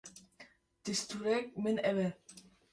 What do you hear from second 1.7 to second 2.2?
ev e.